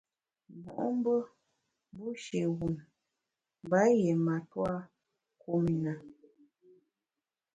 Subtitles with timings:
[0.65, 1.15] Mo’mbe
[1.95, 2.73] bushi wum
[3.63, 4.73] mba yié matua
[5.41, 5.93] kum i na.